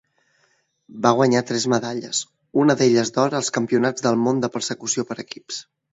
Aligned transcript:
Va 1.05 1.11
guanyar 1.19 1.43
tres 1.51 1.67
medalles, 1.73 2.21
una 2.63 2.77
d'elles 2.79 3.15
d'or, 3.19 3.39
als 3.41 3.53
Campionats 3.59 4.07
del 4.07 4.19
món 4.23 4.43
de 4.47 4.51
persecució 4.57 5.07
per 5.13 5.19
equips. 5.27 5.63